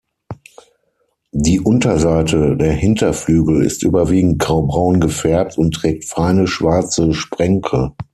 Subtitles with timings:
[1.31, 7.91] Die Unterseite der Hinterflügel ist überwiegend graubraun gefärbt und trägt feine, schwarze Sprenkel.